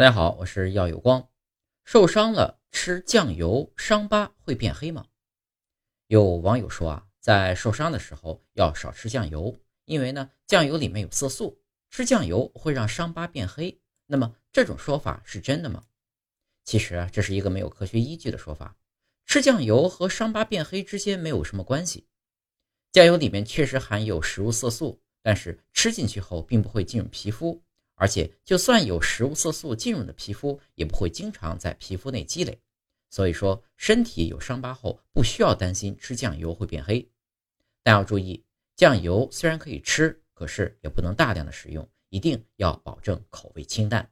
[0.00, 1.28] 大家好，我是耀有光。
[1.84, 5.04] 受伤了吃酱油，伤疤会变黑吗？
[6.06, 11.60] 有网友说啊，在受伤的时候要少吃酱油，因为呢，酱油里面有色素，
[11.90, 13.78] 吃酱油会让伤疤变黑。
[14.06, 15.84] 那么这种说法是真的吗？
[16.64, 18.74] 其实啊，这是一个没有科学依据的说法。
[19.26, 22.06] 吃酱油和伤疤变黑之间没有什么关系。
[22.90, 27.62] 酱油里面确实含有食物色素，但是吃进去后并不会进入皮肤。
[28.00, 32.58] 而且，就算有食物色素进入的皮肤，也不会经常在皮肤内积累。
[33.10, 37.06] 所以说，身体有伤疤后，不需要担心吃酱油会变黑。
[37.82, 38.42] 但要注意，
[38.74, 44.09] 酱油虽然可以吃，可是也不能大量的食用，一定要保证口味清淡。